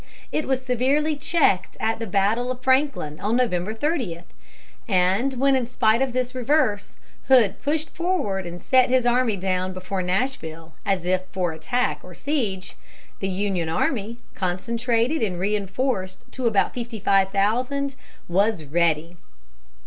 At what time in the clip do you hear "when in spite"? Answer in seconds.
5.35-6.01